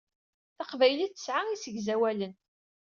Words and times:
Taqbaylit 0.57 1.13
tesɛa 1.15 1.43
isegzawalen. 1.53 2.33